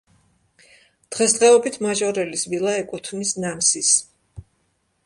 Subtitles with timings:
[1.15, 3.95] დღესდღეობით მაჟორელის ვილა ეკუთვნის ნანსის.